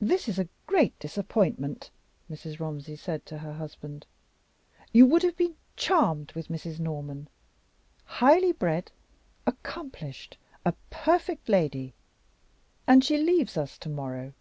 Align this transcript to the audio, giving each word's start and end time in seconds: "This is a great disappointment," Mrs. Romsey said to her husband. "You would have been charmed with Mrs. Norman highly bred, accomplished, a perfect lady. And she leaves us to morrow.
"This 0.00 0.28
is 0.28 0.38
a 0.38 0.48
great 0.68 0.96
disappointment," 1.00 1.90
Mrs. 2.30 2.60
Romsey 2.60 2.94
said 2.94 3.26
to 3.26 3.38
her 3.38 3.54
husband. 3.54 4.06
"You 4.92 5.06
would 5.06 5.24
have 5.24 5.36
been 5.36 5.56
charmed 5.74 6.30
with 6.34 6.46
Mrs. 6.46 6.78
Norman 6.78 7.26
highly 8.04 8.52
bred, 8.52 8.92
accomplished, 9.44 10.38
a 10.64 10.70
perfect 10.88 11.48
lady. 11.48 11.94
And 12.86 13.04
she 13.04 13.18
leaves 13.18 13.56
us 13.56 13.76
to 13.78 13.88
morrow. 13.88 14.34